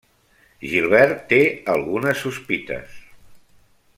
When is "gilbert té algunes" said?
0.71-2.25